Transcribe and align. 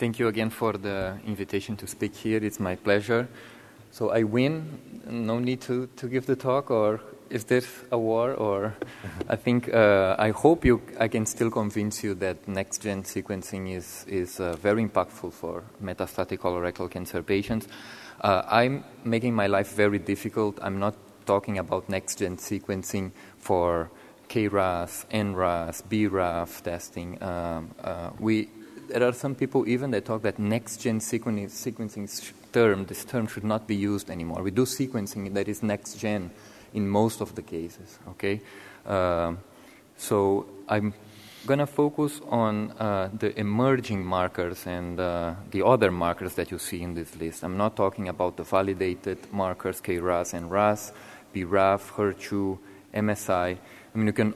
Thank 0.00 0.18
you 0.18 0.28
again 0.28 0.48
for 0.48 0.72
the 0.78 1.18
invitation 1.26 1.76
to 1.76 1.86
speak 1.86 2.16
here. 2.16 2.42
It's 2.42 2.58
my 2.58 2.74
pleasure. 2.74 3.28
So 3.90 4.08
I 4.08 4.22
win. 4.22 4.80
No 5.06 5.38
need 5.38 5.60
to, 5.68 5.90
to 5.96 6.08
give 6.08 6.24
the 6.24 6.36
talk, 6.36 6.70
or 6.70 7.02
is 7.28 7.44
this 7.44 7.66
a 7.92 7.98
war? 7.98 8.32
Or 8.32 8.74
I 9.28 9.36
think 9.36 9.68
uh, 9.68 10.16
I 10.18 10.30
hope 10.30 10.64
you 10.64 10.80
I 10.98 11.08
can 11.08 11.26
still 11.26 11.50
convince 11.50 12.02
you 12.02 12.14
that 12.14 12.48
next 12.48 12.80
gen 12.80 13.02
sequencing 13.02 13.76
is 13.76 14.06
is 14.08 14.40
uh, 14.40 14.56
very 14.56 14.82
impactful 14.82 15.34
for 15.34 15.64
metastatic 15.84 16.38
colorectal 16.38 16.90
cancer 16.90 17.22
patients. 17.22 17.68
Uh, 18.22 18.40
I'm 18.50 18.84
making 19.04 19.34
my 19.34 19.48
life 19.48 19.76
very 19.76 19.98
difficult. 19.98 20.58
I'm 20.62 20.78
not 20.78 20.94
talking 21.26 21.58
about 21.58 21.90
next 21.90 22.20
gen 22.20 22.38
sequencing 22.38 23.10
for 23.38 23.90
KRAS, 24.30 25.04
NRAS, 25.12 25.82
BRAF 25.90 26.62
testing. 26.62 27.22
Um, 27.22 27.74
uh, 27.84 28.10
we 28.18 28.48
there 28.90 29.08
are 29.08 29.12
some 29.12 29.34
people 29.34 29.68
even 29.68 29.90
that 29.92 30.04
talk 30.04 30.22
that 30.22 30.38
next 30.38 30.78
gen 30.78 31.00
sequencing, 31.00 32.32
term, 32.52 32.84
this 32.86 33.04
term 33.04 33.26
should 33.26 33.44
not 33.44 33.66
be 33.66 33.76
used 33.76 34.10
anymore. 34.10 34.42
We 34.42 34.50
do 34.50 34.64
sequencing 34.64 35.32
that 35.34 35.48
is 35.48 35.62
next 35.62 35.98
gen 35.98 36.30
in 36.74 36.88
most 36.88 37.20
of 37.20 37.34
the 37.34 37.42
cases. 37.42 37.98
Okay, 38.08 38.40
uh, 38.86 39.34
so 39.96 40.46
I'm 40.68 40.92
gonna 41.46 41.66
focus 41.66 42.20
on 42.28 42.72
uh, 42.72 43.10
the 43.18 43.38
emerging 43.38 44.04
markers 44.04 44.66
and 44.66 44.98
uh, 45.00 45.34
the 45.50 45.64
other 45.64 45.90
markers 45.90 46.34
that 46.34 46.50
you 46.50 46.58
see 46.58 46.82
in 46.82 46.94
this 46.94 47.16
list. 47.16 47.44
I'm 47.44 47.56
not 47.56 47.76
talking 47.76 48.08
about 48.08 48.36
the 48.36 48.44
validated 48.44 49.18
markers 49.32 49.80
KRAS 49.80 50.34
and 50.34 50.50
RAS, 50.50 50.92
BRAF, 51.34 51.92
HER2, 51.92 52.58
MSI. 52.94 53.56
I 53.94 53.98
mean, 53.98 54.06
you 54.06 54.12
can 54.12 54.34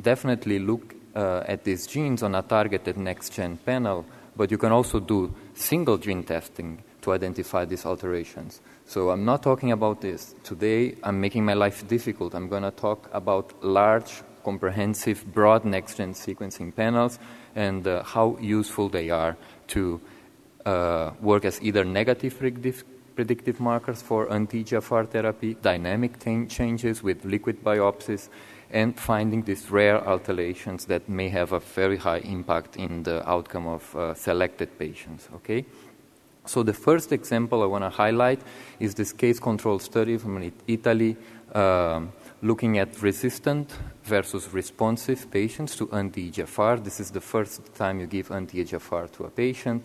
definitely 0.00 0.58
look 0.58 0.94
at 1.14 1.64
these 1.64 1.86
genes 1.86 2.22
on 2.22 2.34
a 2.34 2.42
targeted 2.42 2.96
next-gen 2.96 3.56
panel, 3.58 4.04
but 4.36 4.50
you 4.50 4.58
can 4.58 4.72
also 4.72 5.00
do 5.00 5.32
single 5.54 5.98
gene 5.98 6.24
testing 6.24 6.82
to 7.02 7.12
identify 7.12 7.64
these 7.64 7.86
alterations. 7.86 8.60
So 8.86 9.10
I'm 9.10 9.24
not 9.24 9.42
talking 9.42 9.72
about 9.72 10.00
this. 10.00 10.34
Today, 10.42 10.96
I'm 11.02 11.20
making 11.20 11.44
my 11.44 11.54
life 11.54 11.86
difficult. 11.86 12.34
I'm 12.34 12.48
going 12.48 12.62
to 12.62 12.70
talk 12.70 13.08
about 13.12 13.52
large, 13.62 14.22
comprehensive, 14.42 15.24
broad 15.32 15.64
next-gen 15.64 16.14
sequencing 16.14 16.74
panels 16.74 17.18
and 17.54 17.86
uh, 17.86 18.02
how 18.02 18.36
useful 18.40 18.88
they 18.88 19.10
are 19.10 19.36
to 19.68 20.00
uh, 20.66 21.10
work 21.20 21.44
as 21.44 21.60
either 21.62 21.84
negative 21.84 22.38
predictive, 22.38 22.84
predictive 23.14 23.60
markers 23.60 24.02
for 24.02 24.32
anti-EGFR 24.32 25.08
therapy, 25.08 25.54
dynamic 25.60 26.18
changes 26.48 27.02
with 27.02 27.24
liquid 27.24 27.62
biopsies, 27.62 28.28
and 28.74 28.98
finding 28.98 29.42
these 29.42 29.70
rare 29.70 30.04
alterations 30.06 30.86
that 30.86 31.08
may 31.08 31.28
have 31.28 31.52
a 31.52 31.60
very 31.60 31.96
high 31.96 32.18
impact 32.18 32.76
in 32.76 33.04
the 33.04 33.26
outcome 33.26 33.68
of 33.68 33.96
uh, 33.96 34.12
selected 34.14 34.76
patients. 34.78 35.28
Okay? 35.36 35.64
So 36.44 36.64
the 36.64 36.74
first 36.74 37.12
example 37.12 37.62
I 37.62 37.66
want 37.66 37.84
to 37.84 37.90
highlight 37.90 38.40
is 38.80 38.94
this 38.94 39.12
case 39.12 39.38
control 39.38 39.78
study 39.78 40.18
from 40.18 40.52
Italy 40.66 41.16
um, 41.54 42.12
looking 42.42 42.78
at 42.78 43.00
resistant 43.00 43.70
versus 44.02 44.52
responsive 44.52 45.30
patients 45.30 45.76
to 45.76 45.90
anti-EGFR. 45.92 46.82
This 46.82 46.98
is 46.98 47.12
the 47.12 47.20
first 47.20 47.74
time 47.76 48.00
you 48.00 48.06
give 48.06 48.32
anti-EGFR 48.32 49.10
to 49.12 49.24
a 49.24 49.30
patient. 49.30 49.84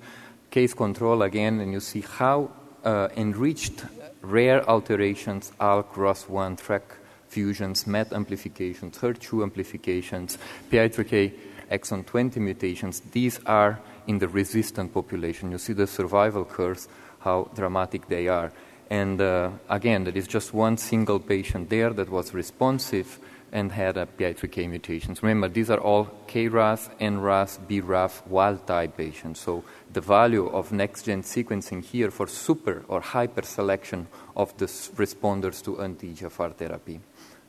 Case 0.49 0.73
control 0.73 1.21
again, 1.21 1.59
and 1.59 1.71
you 1.71 1.79
see 1.79 2.01
how 2.01 2.49
uh, 2.83 3.07
enriched 3.15 3.85
rare 4.21 4.67
alterations, 4.67 5.51
ALK, 5.61 5.93
ROS1, 5.93 6.59
TRK, 6.59 6.81
fusions, 7.30 7.88
MET 7.88 8.11
amplifications, 8.13 8.97
HER2 8.97 9.44
amplifications, 9.44 10.38
PI3K 10.72 11.33
exon 11.71 12.05
20 12.05 12.39
mutations, 12.39 13.02
these 13.11 13.39
are 13.45 13.80
in 14.08 14.19
the 14.19 14.27
resistant 14.27 14.94
population. 14.94 15.52
You 15.52 15.58
see 15.58 15.73
the 15.73 15.88
survival 15.88 16.45
curves, 16.45 16.88
how 17.20 17.49
dramatic 17.55 18.08
they 18.08 18.27
are. 18.27 18.52
And 18.89 19.21
uh, 19.21 19.52
again, 19.70 20.03
there 20.03 20.17
is 20.17 20.27
just 20.27 20.53
one 20.53 20.77
single 20.77 21.20
patient 21.20 21.70
there 21.70 21.92
that 21.92 22.09
was 22.09 22.33
responsive 22.33 23.20
and 23.52 23.71
had 23.71 23.98
a 23.98 24.05
PI3K 24.05 24.70
mutations. 24.70 25.23
Remember, 25.23 25.48
these 25.48 25.70
are 25.70 25.80
all 25.80 26.05
KRAS, 26.27 26.89
NRAS, 26.99 27.59
BRAF 27.67 28.26
wild 28.27 28.65
type 28.67 28.98
patients. 28.98 29.39
So 29.42 29.64
the 29.92 30.02
value 30.02 30.48
of 30.48 30.71
next 30.71 31.03
gen 31.03 31.23
sequencing 31.23 31.83
here 31.83 32.11
for 32.11 32.27
super 32.27 32.83
or 32.87 33.02
hyper 33.02 33.42
selection 33.42 34.08
of 34.36 34.55
the 34.58 34.65
responders 34.65 35.64
to 35.64 35.82
anti 35.82 36.14
EGFR 36.14 36.55
therapy. 36.55 36.99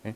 Okay? 0.00 0.14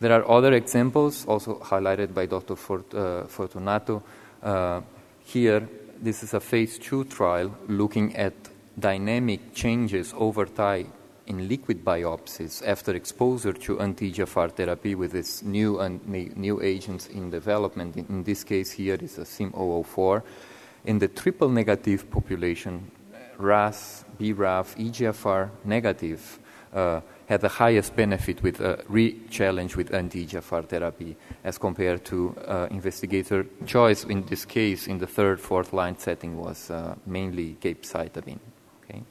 There 0.00 0.12
are 0.12 0.28
other 0.28 0.52
examples 0.54 1.24
also 1.26 1.60
highlighted 1.60 2.12
by 2.12 2.26
Dr. 2.26 2.56
Fort, 2.56 2.92
uh, 2.94 3.24
Fortunato. 3.24 4.02
Uh, 4.42 4.80
here, 5.24 5.68
this 6.00 6.22
is 6.22 6.34
a 6.34 6.40
phase 6.40 6.78
two 6.78 7.04
trial 7.04 7.56
looking 7.68 8.16
at 8.16 8.34
dynamic 8.78 9.54
changes 9.54 10.12
over 10.16 10.46
time 10.46 10.92
in 11.26 11.48
liquid 11.48 11.84
biopsies 11.84 12.66
after 12.66 12.94
exposure 12.94 13.52
to 13.52 13.80
anti-EGFR 13.80 14.50
therapy 14.52 14.94
with 14.94 15.12
this 15.12 15.42
new 15.42 15.78
and 15.78 16.04
new 16.36 16.60
agents 16.60 17.06
in 17.06 17.30
development. 17.30 17.96
In, 17.96 18.06
in 18.06 18.24
this 18.24 18.42
case, 18.42 18.72
here 18.72 18.98
is 19.00 19.18
a 19.18 19.22
Sym004. 19.22 20.22
In 20.84 20.98
the 20.98 21.08
triple 21.08 21.48
negative 21.48 22.10
population, 22.10 22.90
RAS, 23.38 24.04
BRAF, 24.18 24.74
EGFR 24.76 25.50
negative, 25.64 26.40
had 26.72 27.40
the 27.40 27.48
highest 27.48 27.96
benefit 27.96 28.42
with 28.42 28.60
a 28.60 28.84
re-challenge 28.88 29.76
with 29.76 29.94
anti-EGFR 29.94 30.66
therapy 30.68 31.16
as 31.44 31.58
compared 31.58 32.04
to 32.04 32.36
uh, 32.46 32.66
investigator 32.70 33.46
choice. 33.66 34.04
In 34.04 34.24
this 34.26 34.44
case, 34.44 34.86
in 34.86 34.98
the 34.98 35.06
third, 35.06 35.40
fourth 35.40 35.72
line 35.72 35.98
setting, 35.98 36.36
was 36.36 36.70
uh, 36.70 36.94
mainly 37.06 37.56
capecitabine. 37.60 38.38
Okay? 38.84 39.02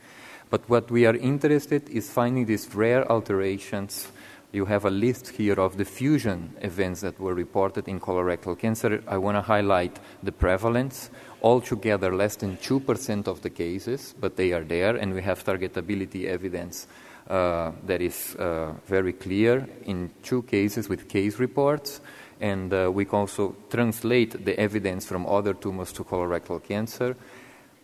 But 0.49 0.69
what 0.69 0.91
we 0.91 1.05
are 1.05 1.15
interested 1.15 1.89
is 1.89 2.09
finding 2.09 2.45
these 2.45 2.73
rare 2.75 3.09
alterations. 3.09 4.11
You 4.51 4.65
have 4.65 4.83
a 4.83 4.91
list 4.91 5.29
here 5.29 5.59
of 5.59 5.77
the 5.77 5.85
fusion 5.85 6.53
events 6.61 7.01
that 7.01 7.19
were 7.19 7.33
reported 7.33 7.87
in 7.87 7.99
colorectal 7.99 8.59
cancer. 8.59 9.01
I 9.07 9.17
want 9.17 9.37
to 9.37 9.41
highlight 9.41 9.97
the 10.21 10.33
prevalence. 10.33 11.09
Altogether, 11.41 12.13
less 12.13 12.35
than 12.35 12.57
2% 12.57 13.27
of 13.27 13.41
the 13.41 13.49
cases, 13.49 14.13
but 14.19 14.35
they 14.35 14.51
are 14.51 14.63
there, 14.63 14.95
and 14.95 15.13
we 15.13 15.23
have 15.23 15.43
targetability 15.43 16.25
evidence 16.25 16.85
uh, 17.29 17.71
that 17.85 18.01
is 18.01 18.35
uh, 18.35 18.73
very 18.87 19.13
clear 19.13 19.67
in 19.85 20.11
two 20.23 20.43
cases 20.43 20.89
with 20.89 21.07
case 21.07 21.39
reports. 21.39 22.01
And 22.39 22.73
uh, 22.73 22.91
we 22.91 23.05
can 23.05 23.19
also 23.19 23.55
translate 23.69 24.45
the 24.45 24.59
evidence 24.59 25.05
from 25.05 25.25
other 25.27 25.53
tumors 25.53 25.93
to 25.93 26.03
colorectal 26.03 26.63
cancer. 26.63 27.15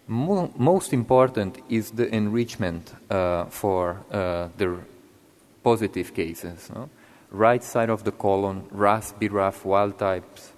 Mo- 0.08 0.52
most 0.58 0.94
important 0.94 1.60
is 1.70 1.92
the 1.92 2.14
enrichment 2.14 2.94
uh, 3.10 3.46
for 3.46 4.04
uh, 4.12 4.50
the 4.58 4.78
positive 5.64 6.14
cases. 6.14 6.70
No? 6.74 6.90
Right 7.30 7.64
side 7.64 7.90
of 7.90 8.04
the 8.04 8.12
colon, 8.12 8.68
RAS, 8.72 9.14
BRAF 9.20 9.66
wild 9.66 10.00
types, 10.00 10.54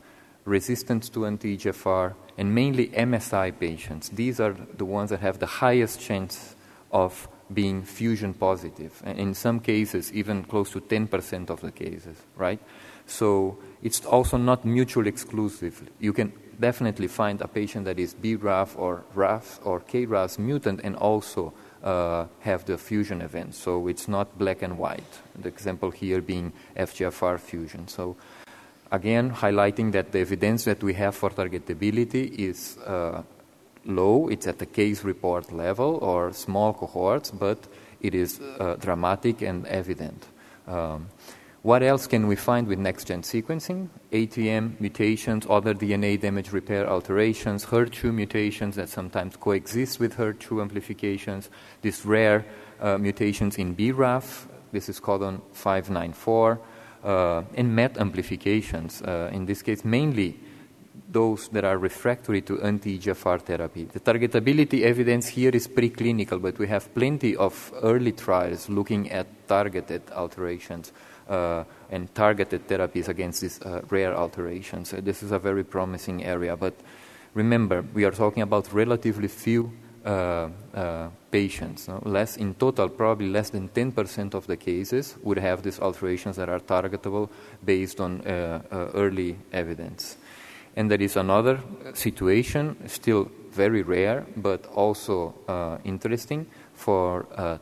resistance 0.46 1.10
to 1.10 1.26
anti-EGFR, 1.26 2.14
and 2.38 2.54
mainly 2.56 2.88
MSI 2.90 3.58
patients. 3.60 4.10
These 4.10 4.40
are 4.40 4.56
the 4.78 4.86
ones 4.86 5.10
that 5.10 5.20
have 5.20 5.40
the 5.40 5.46
highest 5.46 6.00
chance 6.00 6.56
of 6.92 7.28
being 7.54 7.84
fusion 7.84 8.34
positive. 8.34 9.02
In 9.06 9.34
some 9.34 9.60
cases, 9.60 10.14
even 10.14 10.44
close 10.44 10.72
to 10.72 10.82
10% 10.82 11.50
of 11.50 11.62
the 11.62 11.72
cases, 11.72 12.18
right? 12.36 12.60
So 13.08 13.58
it's 13.82 14.06
also 14.06 14.38
not 14.38 14.66
mutually 14.66 15.10
exclusive. 15.10 15.90
You 16.00 16.14
can 16.14 16.32
definitely 16.60 17.08
find 17.08 17.42
a 17.42 17.48
patient 17.48 17.86
that 17.86 17.98
is 17.98 18.14
BRAF 18.14 18.78
or 18.78 19.04
RAF 19.16 19.60
or 19.64 19.80
KRAS 19.80 20.38
mutant 20.38 20.82
and 20.84 20.96
also 20.96 21.54
uh, 21.84 22.26
have 22.42 22.66
the 22.66 22.78
fusion 22.78 23.22
event. 23.22 23.56
So 23.56 23.88
it's 23.88 24.08
not 24.08 24.38
black 24.38 24.62
and 24.62 24.78
white. 24.78 25.20
The 25.40 25.48
example 25.48 25.92
here 25.92 26.22
being 26.22 26.54
FGFR 26.76 27.40
fusion. 27.40 27.88
So 27.88 28.18
again, 28.92 29.32
highlighting 29.34 29.92
that 29.94 30.12
the 30.12 30.20
evidence 30.20 30.66
that 30.66 30.84
we 30.84 30.94
have 30.94 31.16
for 31.16 31.30
targetability 31.30 32.38
is 32.38 32.78
uh, 32.86 33.24
low. 33.86 34.28
It's 34.28 34.48
at 34.48 34.60
the 34.60 34.66
case 34.66 35.04
report 35.04 35.52
level 35.52 36.00
or 36.02 36.34
small 36.34 36.74
cohorts, 36.74 37.32
but 37.32 37.68
it 38.02 38.16
is 38.16 38.40
uh, 38.40 38.76
dramatic 38.80 39.42
and 39.42 39.66
evident. 39.68 40.28
Um, 40.68 41.08
what 41.62 41.84
else 41.84 42.08
can 42.08 42.28
we 42.28 42.38
find 42.38 42.68
with 42.68 42.80
next 42.80 43.08
gen 43.08 43.22
sequencing? 43.22 43.90
ATM 44.14 44.80
mutations, 44.80 45.46
other 45.50 45.74
DNA 45.74 46.20
damage 46.20 46.54
repair 46.54 46.90
alterations, 46.90 47.66
HER2 47.66 48.14
mutations 48.14 48.78
that 48.78 48.88
sometimes 48.88 49.36
coexist 49.36 50.00
with 50.00 50.16
HER2 50.16 50.62
amplifications, 50.62 51.50
these 51.82 52.06
rare 52.06 52.46
uh, 52.80 52.98
mutations 52.98 53.58
in 53.58 53.76
BRAF, 53.76 54.48
this 54.72 54.88
is 54.88 55.02
codon 55.02 55.42
594, 55.52 56.62
uh, 57.04 57.44
and 57.56 57.76
MET 57.76 57.98
amplifications, 57.98 59.02
uh, 59.02 59.30
in 59.34 59.46
this 59.46 59.62
case, 59.62 59.84
mainly 59.84 60.40
those 61.10 61.48
that 61.50 61.64
are 61.64 61.78
refractory 61.78 62.42
to 62.42 62.62
anti-EGFR 62.62 63.42
therapy. 63.42 63.86
The 63.86 64.00
targetability 64.00 64.84
evidence 64.84 65.28
here 65.28 65.52
is 65.52 65.68
preclinical, 65.68 66.42
but 66.42 66.58
we 66.58 66.68
have 66.68 66.94
plenty 66.94 67.36
of 67.36 67.72
early 67.82 68.12
trials 68.12 68.70
looking 68.70 69.12
at 69.12 69.28
targeted 69.48 70.02
alterations 70.12 70.92
uh, 71.28 71.64
and 71.90 72.14
targeted 72.16 72.68
therapies 72.68 73.08
against 73.08 73.42
these 73.42 73.62
uh, 73.62 73.82
rare 73.90 74.16
alterations. 74.16 74.94
Uh, 74.94 75.02
this 75.02 75.24
is 75.24 75.32
a 75.32 75.40
very 75.40 75.64
promising 75.64 76.24
area, 76.24 76.56
but 76.58 76.74
Remember, 77.34 77.86
we 77.94 78.06
are 78.06 78.12
talking 78.12 78.42
about 78.42 78.74
relatively 78.74 79.28
few 79.28 79.72
uh, 80.04 80.50
uh, 80.74 81.10
patients. 81.30 81.88
No? 81.88 82.02
Less 82.04 82.38
in 82.38 82.56
total, 82.56 82.90
probably 82.90 83.30
less 83.30 83.52
than 83.52 83.70
10% 83.70 84.34
of 84.34 84.48
the 84.48 84.58
cases 84.58 85.16
would 85.22 85.38
have 85.38 85.62
these 85.62 85.80
alterations 85.80 86.38
that 86.38 86.50
are 86.50 86.60
targetable 86.60 87.30
based 87.64 88.00
on 88.00 88.22
uh, 88.22 88.62
early 88.96 89.38
evidence. 89.54 90.18
And 90.76 90.90
there 90.90 91.02
is 91.02 91.16
another 91.16 91.60
situation, 91.94 92.88
still 92.88 93.30
very 93.52 93.82
rare, 93.82 94.26
but 94.38 94.66
also 94.68 95.34
uh, 95.48 95.78
interesting 95.84 96.46
for 96.74 97.26
uh, 97.36 97.58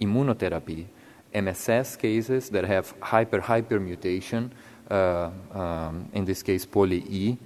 immunotherapy. 0.00 0.86
MSS 1.34 1.96
cases 1.96 2.50
that 2.50 2.64
have 2.64 2.94
hyper 3.00 3.40
hyper 3.40 3.80
mutation, 3.80 4.52
um, 4.90 6.08
in 6.12 6.24
this 6.24 6.42
case 6.42 6.64
poly 6.66 7.04
E, 7.08 7.38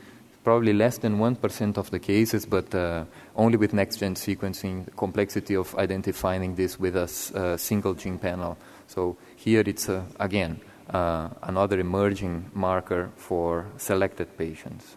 probably 0.44 0.72
less 0.72 0.98
than 0.98 1.18
1% 1.18 1.76
of 1.76 1.90
the 1.90 1.98
cases, 1.98 2.46
but 2.46 2.74
uh, 2.74 3.04
only 3.36 3.56
with 3.56 3.72
next 3.72 3.98
gen 3.98 4.14
sequencing, 4.14 4.86
complexity 4.96 5.54
of 5.54 5.74
identifying 5.76 6.54
this 6.54 6.80
with 6.80 6.96
a 6.96 7.02
uh, 7.34 7.56
single 7.56 7.94
gene 7.94 8.18
panel. 8.18 8.56
So 8.86 9.16
here 9.36 9.62
it's, 9.66 9.88
uh, 9.88 10.04
again, 10.18 10.60
uh, 10.90 11.28
another 11.42 11.78
emerging 11.80 12.50
marker 12.54 13.10
for 13.16 13.66
selected 13.76 14.36
patients. 14.36 14.96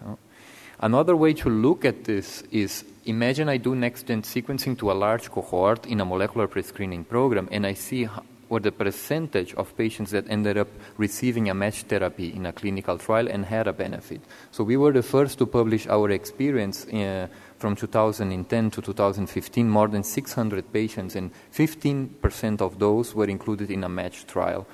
Another 0.80 1.14
way 1.14 1.32
to 1.34 1.48
look 1.48 1.84
at 1.84 2.04
this 2.04 2.42
is 2.50 2.84
imagine 3.04 3.48
I 3.48 3.58
do 3.58 3.74
next 3.74 4.06
gen 4.06 4.22
sequencing 4.22 4.76
to 4.78 4.90
a 4.90 4.94
large 4.94 5.30
cohort 5.30 5.86
in 5.86 6.00
a 6.00 6.04
molecular 6.04 6.48
pre 6.48 6.62
screening 6.62 7.04
program, 7.04 7.48
and 7.52 7.64
I 7.66 7.74
see 7.74 8.08
what 8.52 8.64
the 8.64 8.72
percentage 8.72 9.54
of 9.54 9.74
patients 9.78 10.10
that 10.10 10.28
ended 10.28 10.58
up 10.58 10.68
receiving 10.98 11.48
a 11.48 11.54
match 11.54 11.84
therapy 11.84 12.34
in 12.34 12.44
a 12.44 12.52
clinical 12.52 12.98
trial 12.98 13.26
and 13.26 13.46
had 13.46 13.66
a 13.66 13.72
benefit. 13.72 14.20
So 14.50 14.62
we 14.62 14.76
were 14.76 14.92
the 14.92 15.02
first 15.02 15.38
to 15.38 15.46
publish 15.46 15.86
our 15.86 16.10
experience 16.10 16.86
uh, 16.88 17.28
from 17.56 17.76
2010 17.76 18.70
to 18.72 18.82
2015, 18.82 19.70
more 19.70 19.88
than 19.88 20.02
600 20.02 20.70
patients, 20.70 21.16
and 21.16 21.30
15% 21.52 22.60
of 22.60 22.78
those 22.78 23.14
were 23.14 23.24
included 23.24 23.70
in 23.70 23.84
a 23.84 23.88
matched 23.88 24.28
trial. 24.28 24.66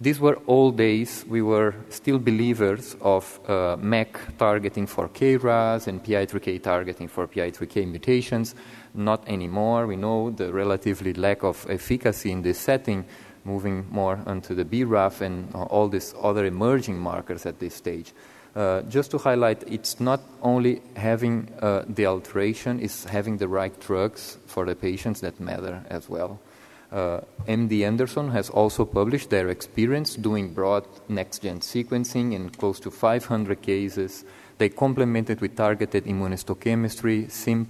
These 0.00 0.20
were 0.20 0.36
all 0.46 0.70
days 0.70 1.24
we 1.28 1.42
were 1.42 1.74
still 1.88 2.20
believers 2.20 2.94
of 3.00 3.40
uh, 3.48 3.76
MEK 3.80 4.38
targeting 4.38 4.86
for 4.86 5.08
KRAS 5.08 5.88
and 5.88 6.04
PI3K 6.04 6.62
targeting 6.62 7.08
for 7.08 7.26
PI3K 7.26 7.88
mutations 7.88 8.54
not 8.94 9.26
anymore. 9.28 9.86
We 9.86 9.96
know 9.96 10.30
the 10.30 10.52
relatively 10.52 11.14
lack 11.14 11.42
of 11.42 11.66
efficacy 11.68 12.30
in 12.30 12.42
this 12.42 12.58
setting, 12.58 13.04
moving 13.44 13.86
more 13.90 14.20
onto 14.26 14.54
the 14.54 14.64
BRAF 14.64 15.20
and 15.20 15.52
all 15.54 15.88
these 15.88 16.14
other 16.20 16.44
emerging 16.44 16.98
markers 16.98 17.46
at 17.46 17.58
this 17.58 17.74
stage. 17.74 18.12
Uh, 18.54 18.82
just 18.82 19.10
to 19.12 19.18
highlight, 19.18 19.62
it's 19.66 20.00
not 20.00 20.20
only 20.42 20.82
having 20.96 21.48
uh, 21.60 21.84
the 21.88 22.06
alteration, 22.06 22.80
it's 22.80 23.04
having 23.04 23.36
the 23.36 23.46
right 23.46 23.78
drugs 23.80 24.38
for 24.46 24.64
the 24.66 24.74
patients 24.74 25.20
that 25.20 25.38
matter 25.38 25.84
as 25.88 26.08
well. 26.08 26.40
Uh, 26.90 27.20
MD 27.46 27.86
Anderson 27.86 28.30
has 28.30 28.48
also 28.48 28.84
published 28.84 29.28
their 29.28 29.48
experience 29.50 30.14
doing 30.14 30.54
broad 30.54 30.86
next 31.08 31.42
gen 31.42 31.60
sequencing 31.60 32.32
in 32.32 32.48
close 32.50 32.80
to 32.80 32.90
500 32.90 33.60
cases. 33.60 34.24
They 34.56 34.70
complemented 34.70 35.40
with 35.40 35.54
targeted 35.54 36.04
immunohistochemistry, 36.04 37.30
SIMP, 37.30 37.68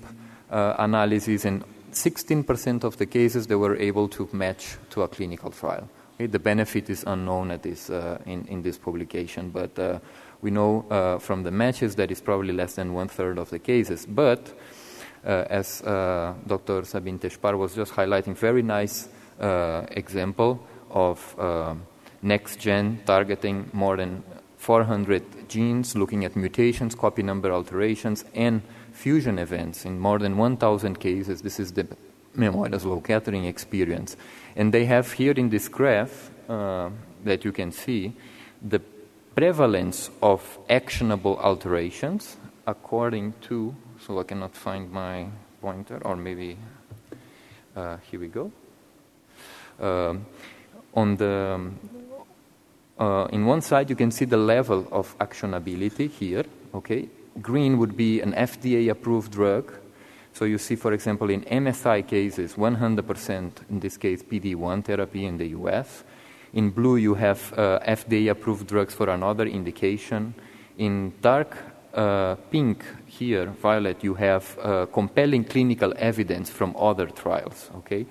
uh, 0.51 0.75
analysis, 0.79 1.45
and 1.45 1.65
16% 1.93 2.85
of 2.85 2.97
the 2.99 3.07
cases 3.07 3.47
they 3.47 3.57
were 3.57 3.77
able 3.77 4.09
to 4.09 4.29
match 4.33 4.77
to 4.91 5.03
a 5.03 5.09
clinical 5.09 5.51
trial. 5.51 5.89
Okay? 6.15 6.27
The 6.27 6.39
benefit 6.39 6.89
is 6.89 7.03
unknown 7.07 7.51
at 7.51 7.63
this, 7.63 7.91
uh, 7.91 8.19
in, 8.25 8.47
in 8.47 8.63
this 8.63 8.79
publication, 8.79 9.51
but 9.51 9.77
uh, 9.79 9.99
we 10.43 10.51
know 10.53 10.87
uh, 10.91 11.19
from 11.19 11.43
the 11.43 11.51
matches 11.51 11.97
that 11.97 12.11
it's 12.11 12.21
probably 12.21 12.53
less 12.53 12.75
than 12.75 12.95
one 12.95 13.09
third 13.09 13.39
of 13.39 13.51
the 13.51 13.59
cases. 13.59 14.07
But 14.07 14.57
as 15.25 15.83
uh, 15.83 16.35
Dr. 16.47 16.85
Sabine 16.85 17.19
Tejpar 17.19 17.57
was 17.57 17.75
just 17.75 17.93
highlighting, 17.93 18.37
very 18.37 18.63
nice 18.63 19.09
example 19.41 20.61
of 20.91 21.37
next 22.23 22.59
gen 22.59 23.01
targeting 23.07 23.71
more 23.73 23.97
than 23.97 24.23
400 24.57 25.49
genes, 25.49 25.95
looking 25.95 26.25
at 26.25 26.37
mutations, 26.37 26.95
copy 26.95 27.23
number 27.23 27.53
alterations, 27.53 28.25
and 28.35 28.63
fusion 28.93 29.39
events 29.39 29.85
in 29.85 29.99
more 30.01 30.19
than 30.19 30.37
1,000 30.37 30.99
cases. 30.99 31.43
This 31.43 31.61
is 31.61 31.73
the 31.73 31.87
Memorial 32.35 32.79
Sloan 32.79 33.03
Kettering 33.03 33.45
experience. 33.45 34.17
And 34.57 34.73
they 34.75 34.85
have 34.87 35.13
here 35.13 35.33
in 35.33 35.51
this 35.51 35.69
graph 35.69 36.31
uh, 36.49 36.91
that 37.25 37.45
you 37.45 37.53
can 37.53 37.73
see 37.73 38.13
the 38.61 38.81
prevalence 39.35 40.11
of 40.23 40.59
actionable 40.69 41.39
alterations 41.39 42.37
according 42.67 43.35
to, 43.43 43.75
so 44.09 44.19
I 44.19 44.23
cannot 44.23 44.55
find 44.57 44.91
my 44.91 45.27
pointer, 45.61 46.01
or 46.03 46.17
maybe 46.17 46.57
uh, 47.77 47.99
here 48.11 48.19
we 48.19 48.29
go. 48.29 48.51
Um, 49.79 50.25
on 50.95 51.17
the 51.17 51.71
uh, 52.99 53.29
in 53.31 53.45
one 53.45 53.61
side 53.61 53.91
you 53.91 53.95
can 53.95 54.11
see 54.11 54.25
the 54.25 54.39
level 54.39 54.89
of 54.91 55.17
actionability 55.19 56.11
here 56.11 56.45
okay 56.75 57.09
green 57.41 57.79
would 57.79 57.97
be 57.97 58.21
an 58.21 58.33
FDA 58.33 58.91
approved 58.91 59.33
drug. 59.33 59.73
So 60.33 60.45
you 60.45 60.59
see, 60.59 60.77
for 60.77 60.93
example, 60.93 61.31
in 61.31 61.43
MSI 61.43 62.07
cases, 62.07 62.55
100% 62.55 63.53
in 63.71 63.81
this 63.81 63.97
case 63.97 64.23
PD1 64.23 64.85
therapy 64.85 65.25
in 65.25 65.39
the 65.39 65.49
US. 65.49 66.05
In 66.53 66.71
blue, 66.71 66.97
you 66.97 67.15
have 67.15 67.53
uh, 67.57 67.79
FDA 67.81 68.31
approved 68.31 68.67
drugs 68.67 68.95
for 68.95 69.09
another 69.09 69.45
indication. 69.47 70.35
In 70.79 71.13
dark 71.21 71.57
uh, 71.99 72.37
pink 72.51 72.85
here, 73.07 73.47
violet, 73.47 74.05
you 74.05 74.15
have 74.15 74.59
uh, 74.63 74.87
compelling 74.87 75.45
clinical 75.45 75.93
evidence 75.97 76.49
from 76.51 76.77
other 76.79 77.07
trials. 77.07 77.71
Okay, 77.79 78.07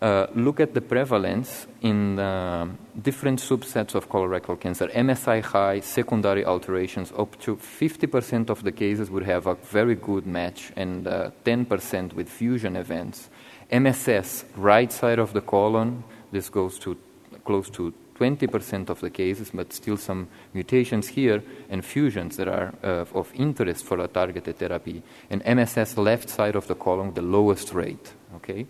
uh, 0.00 0.26
look 0.34 0.60
at 0.60 0.74
the 0.74 0.80
prevalence 0.80 1.66
in 1.80 2.18
uh, 2.18 2.68
different 3.02 3.40
subsets 3.40 3.94
of 3.94 4.08
colorectal 4.08 4.58
cancer. 4.60 4.86
MSI 4.88 5.42
high, 5.42 5.80
secondary 5.80 6.44
alterations, 6.44 7.12
up 7.18 7.38
to 7.40 7.56
50% 7.56 8.50
of 8.50 8.62
the 8.62 8.72
cases 8.72 9.10
would 9.10 9.24
have 9.24 9.46
a 9.46 9.54
very 9.54 9.94
good 9.94 10.26
match, 10.26 10.72
and 10.76 11.06
uh, 11.06 11.30
10% 11.44 12.12
with 12.12 12.28
fusion 12.28 12.76
events. 12.76 13.28
MSS, 13.72 14.44
right 14.56 14.92
side 14.92 15.18
of 15.18 15.32
the 15.32 15.40
colon, 15.40 16.04
this 16.32 16.48
goes 16.48 16.78
to 16.80 16.96
close 17.44 17.70
to 17.70 17.92
20% 18.18 18.88
of 18.90 19.00
the 19.00 19.10
cases, 19.10 19.50
but 19.52 19.72
still 19.72 19.96
some 19.96 20.28
mutations 20.52 21.08
here 21.08 21.42
and 21.68 21.84
fusions 21.84 22.36
that 22.36 22.48
are 22.48 22.74
uh, 22.82 23.04
of 23.14 23.32
interest 23.34 23.84
for 23.84 23.98
a 23.98 24.08
targeted 24.08 24.56
therapy. 24.58 25.02
And 25.30 25.42
MSS, 25.44 25.98
left 25.98 26.28
side 26.28 26.56
of 26.56 26.68
the 26.68 26.74
colon, 26.74 27.14
the 27.14 27.22
lowest 27.22 27.72
rate. 27.72 28.12
Okay. 28.36 28.66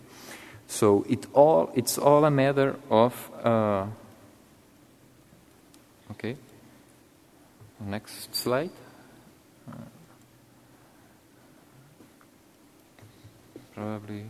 So 0.67 1.05
it 1.09 1.27
all, 1.35 1.71
it's 1.75 1.99
all 1.99 2.25
a 2.25 2.31
matter 2.31 2.77
of. 2.91 3.31
Uh, 3.43 3.87
okay. 6.13 6.37
Next 7.81 8.35
slide. 8.35 8.71
Uh, 9.69 9.75
probably. 13.75 14.25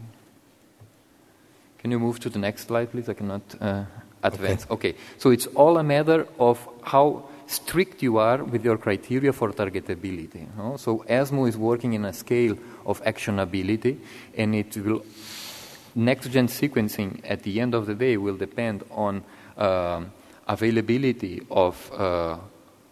Can 1.78 1.90
you 1.90 2.00
move 2.00 2.18
to 2.20 2.30
the 2.30 2.38
next 2.38 2.66
slide, 2.66 2.90
please? 2.90 3.08
I 3.08 3.14
cannot 3.14 3.42
uh, 3.60 3.84
advance. 4.24 4.66
Okay. 4.70 4.90
okay. 4.90 4.98
So 5.18 5.30
it's 5.30 5.46
all 5.46 5.78
a 5.78 5.84
matter 5.84 6.26
of 6.38 6.66
how 6.82 7.24
strict 7.46 8.02
you 8.02 8.18
are 8.18 8.42
with 8.42 8.64
your 8.64 8.78
criteria 8.78 9.32
for 9.32 9.52
targetability. 9.52 10.46
No? 10.56 10.76
So 10.76 11.04
ESMO 11.06 11.46
is 11.46 11.56
working 11.56 11.92
in 11.92 12.04
a 12.04 12.12
scale 12.12 12.56
of 12.86 13.02
actionability, 13.04 13.98
and 14.36 14.54
it 14.54 14.76
will 14.76 15.04
next 15.94 16.30
gen 16.30 16.48
sequencing 16.48 17.20
at 17.24 17.42
the 17.42 17.60
end 17.60 17.74
of 17.74 17.86
the 17.86 17.94
day 17.94 18.16
will 18.16 18.36
depend 18.36 18.82
on 18.90 19.22
uh, 19.56 20.02
availability 20.48 21.42
of 21.50 21.92
uh, 21.92 22.36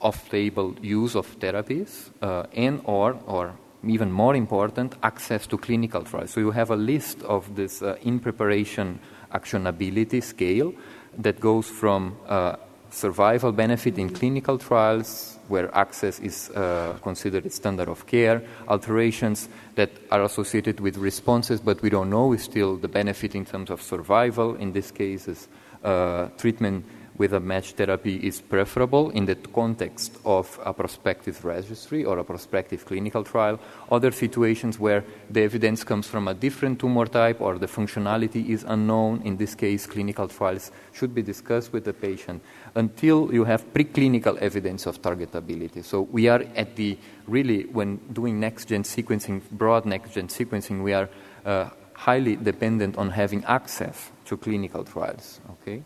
off-label 0.00 0.74
use 0.80 1.16
of 1.16 1.26
therapies 1.38 2.10
uh, 2.22 2.44
and 2.52 2.80
or 2.84 3.18
or 3.26 3.54
even 3.84 4.12
more 4.12 4.36
important 4.36 4.94
access 5.02 5.46
to 5.46 5.58
clinical 5.58 6.02
trials 6.02 6.30
so 6.30 6.40
you 6.40 6.52
have 6.52 6.70
a 6.70 6.76
list 6.76 7.22
of 7.22 7.54
this 7.56 7.82
uh, 7.82 7.96
in 8.02 8.20
preparation 8.20 8.98
actionability 9.34 10.22
scale 10.22 10.72
that 11.18 11.40
goes 11.40 11.68
from 11.68 12.16
uh, 12.28 12.56
survival 12.90 13.52
benefit 13.52 13.98
in 13.98 14.10
clinical 14.10 14.58
trials 14.58 15.38
where 15.48 15.74
access 15.74 16.18
is 16.20 16.50
uh, 16.50 16.96
considered 17.02 17.44
a 17.46 17.50
standard 17.50 17.88
of 17.88 18.06
care, 18.06 18.42
alterations 18.68 19.48
that 19.74 19.90
are 20.10 20.22
associated 20.22 20.80
with 20.80 20.96
responses, 20.96 21.60
but 21.60 21.82
we 21.82 21.90
don't 21.90 22.10
know 22.10 22.32
is 22.32 22.42
still 22.42 22.76
the 22.76 22.88
benefit 22.88 23.34
in 23.34 23.44
terms 23.44 23.70
of 23.70 23.82
survival. 23.82 24.54
In 24.54 24.72
this 24.72 24.90
case, 24.90 25.28
is 25.28 25.48
uh, 25.84 26.28
treatment 26.38 26.84
with 27.22 27.32
a 27.34 27.38
match 27.38 27.74
therapy 27.74 28.16
is 28.16 28.40
preferable 28.40 29.10
in 29.10 29.26
the 29.26 29.36
context 29.54 30.10
of 30.24 30.58
a 30.64 30.72
prospective 30.74 31.44
registry 31.44 32.04
or 32.04 32.18
a 32.18 32.24
prospective 32.24 32.84
clinical 32.84 33.22
trial. 33.22 33.60
Other 33.92 34.10
situations 34.10 34.76
where 34.76 35.04
the 35.30 35.42
evidence 35.42 35.84
comes 35.84 36.08
from 36.08 36.26
a 36.26 36.34
different 36.34 36.80
tumor 36.80 37.06
type 37.06 37.40
or 37.40 37.58
the 37.58 37.68
functionality 37.68 38.48
is 38.48 38.64
unknown, 38.66 39.22
in 39.22 39.36
this 39.36 39.54
case, 39.54 39.86
clinical 39.86 40.26
trials 40.26 40.72
should 40.92 41.14
be 41.14 41.22
discussed 41.22 41.72
with 41.72 41.84
the 41.84 41.92
patient 41.92 42.42
until 42.74 43.32
you 43.32 43.44
have 43.44 43.72
preclinical 43.72 44.36
evidence 44.38 44.86
of 44.86 45.00
targetability. 45.00 45.84
So 45.84 46.00
we 46.00 46.26
are 46.26 46.42
at 46.56 46.74
the 46.74 46.98
really, 47.28 47.66
when 47.66 47.98
doing 48.12 48.40
next 48.40 48.64
gen 48.64 48.82
sequencing, 48.82 49.42
broad 49.52 49.86
next 49.86 50.14
gen 50.14 50.26
sequencing, 50.26 50.82
we 50.82 50.92
are 50.92 51.08
uh, 51.46 51.70
highly 51.94 52.34
dependent 52.34 52.98
on 52.98 53.10
having 53.10 53.44
access 53.44 54.10
to 54.24 54.36
clinical 54.36 54.82
trials. 54.82 55.40
Okay? 55.54 55.84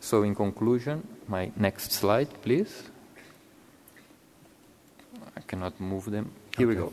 So, 0.00 0.22
in 0.22 0.34
conclusion, 0.34 1.06
my 1.26 1.50
next 1.56 1.92
slide, 1.92 2.28
please. 2.42 2.90
I 5.36 5.40
cannot 5.40 5.80
move 5.80 6.06
them. 6.06 6.30
Here 6.56 6.66
okay. 6.66 6.80
we 6.80 6.86
go. 6.86 6.92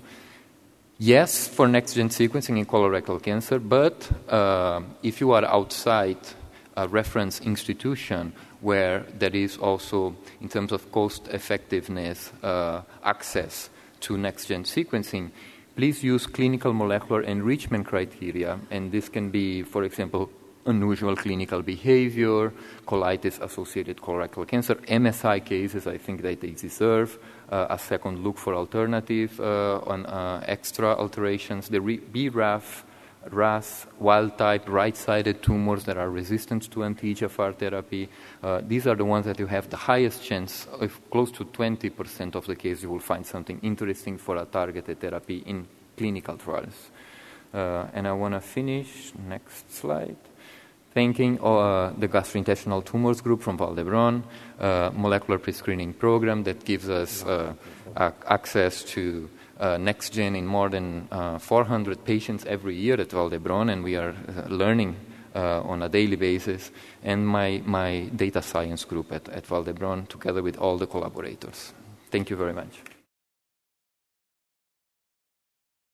Yes, 1.00 1.48
for 1.48 1.68
next 1.68 1.96
gen 1.96 2.10
sequencing 2.10 2.58
in 2.58 2.66
colorectal 2.66 3.22
cancer, 3.22 3.60
but 3.60 4.10
uh, 4.30 4.82
if 5.02 5.20
you 5.20 5.32
are 5.32 5.44
outside 5.46 6.18
a 6.78 6.88
reference 6.88 7.42
institution 7.42 8.34
where 8.62 9.06
there 9.20 9.36
is 9.36 9.58
also, 9.58 10.16
in 10.42 10.50
terms 10.50 10.72
of 10.72 10.92
cost 10.92 11.28
effectiveness, 11.28 12.32
uh, 12.42 12.82
access 13.04 13.70
to 14.00 14.18
next 14.18 14.48
gen 14.48 14.64
sequencing, 14.64 15.32
please 15.76 16.04
use 16.04 16.26
clinical 16.26 16.74
molecular 16.74 17.22
enrichment 17.22 17.86
criteria. 17.86 18.60
And 18.72 18.92
this 18.92 19.10
can 19.10 19.30
be, 19.30 19.64
for 19.64 19.84
example, 19.84 20.30
unusual 20.66 21.16
clinical 21.16 21.62
behavior, 21.62 22.54
colitis 22.86 23.42
associated 23.42 23.98
colorectal 23.98 24.48
cancer, 24.48 24.76
MSI 24.76 25.44
cases, 25.44 25.88
I 25.88 25.98
think 25.98 26.22
that 26.22 26.42
they 26.42 26.52
deserve 26.52 27.18
uh, 27.50 27.68
a 27.70 27.78
second 27.78 28.24
look 28.24 28.38
for 28.38 28.56
alternative 28.56 29.40
uh, 29.40 29.80
on 29.86 30.06
uh, 30.06 30.44
extra 30.48 30.96
alterations. 30.96 31.70
The 31.70 31.80
BRAF 31.80 32.84
RAS, 33.32 33.88
wild 34.00 34.38
type, 34.38 34.68
right 34.68 34.96
sided 34.96 35.42
tumors 35.42 35.86
that 35.86 35.98
are 35.98 36.10
resistant 36.10 36.70
to 36.72 36.84
anti 36.84 37.14
EGFR 37.14 37.56
therapy. 37.56 38.10
Uh, 38.42 38.62
these 38.66 38.86
are 38.86 38.96
the 38.96 39.06
ones 39.06 39.26
that 39.26 39.40
you 39.40 39.48
have 39.48 39.70
the 39.70 39.78
highest 39.78 40.24
chance, 40.24 40.68
if 40.82 41.00
close 41.10 41.32
to 41.32 41.46
20% 41.46 42.36
of 42.36 42.46
the 42.46 42.56
case, 42.56 42.84
you 42.84 42.90
will 42.90 43.00
find 43.00 43.26
something 43.26 43.60
interesting 43.62 44.18
for 44.18 44.38
a 44.38 44.46
targeted 44.46 45.00
therapy 45.00 45.44
in 45.46 45.68
clinical 45.96 46.38
trials. 46.38 46.92
Uh, 47.54 47.88
and 47.94 48.08
I 48.08 48.14
want 48.14 48.34
to 48.34 48.42
finish, 48.42 49.14
next 49.28 49.72
slide, 49.72 50.18
thanking 50.94 51.40
uh, 51.42 51.94
the 51.98 52.08
gastrointestinal 52.08 52.84
tumors 52.86 53.22
group 53.22 53.42
from 53.42 53.58
Vall 53.58 53.76
d'Hebron, 53.76 54.24
uh, 54.60 54.92
molecular 54.94 55.40
pre-screening 55.40 55.94
program 55.94 56.44
that 56.44 56.64
gives 56.66 56.90
us 56.90 57.24
uh, 57.26 57.54
access 58.28 58.84
to 58.84 59.30
uh, 59.60 59.76
NextGen 59.78 60.38
in 60.38 60.46
more 60.46 60.70
than 60.70 61.08
uh, 61.12 61.38
400 61.38 62.06
patients 62.06 62.46
every 62.46 62.76
year 62.76 63.00
at 63.00 63.10
Vall 63.10 63.30
d'Hebron, 63.30 63.72
and 63.72 63.84
we 63.84 63.96
are 63.96 64.10
uh, 64.10 64.48
learning 64.50 64.96
on 65.36 65.82
a 65.82 65.90
daily 65.90 66.16
basis, 66.16 66.70
and 67.02 67.28
my, 67.28 67.60
my 67.66 68.08
data 68.16 68.40
science 68.40 68.86
group 68.86 69.12
at, 69.12 69.28
at 69.30 69.48
Vall 69.48 69.64
d'Hebron, 69.64 70.08
together 70.08 70.44
with 70.44 70.58
all 70.60 70.78
the 70.78 70.86
collaborators. 70.86 71.74
Thank 72.12 72.30
you 72.30 72.36
very 72.36 72.54
much. 72.54 72.93